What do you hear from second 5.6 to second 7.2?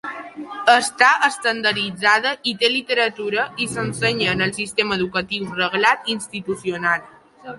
reglat institucional.